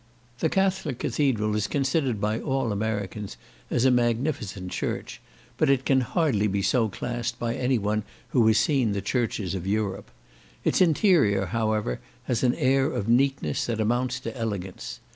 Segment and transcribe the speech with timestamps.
[0.39, 3.37] The Catholic Cathedral is considered by all Americans
[3.69, 5.21] as a magnificent church,
[5.57, 9.53] but it can hardly be so classed by any one who has seen the churches
[9.53, 10.09] of Europe;
[10.63, 15.01] its interior, however, has an air of neatness that amounts to elegance.